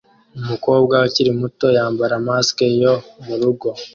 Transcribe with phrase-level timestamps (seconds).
[0.39, 2.93] Umukobwa ukiri muto yambara mask yo
[3.25, 3.67] murugo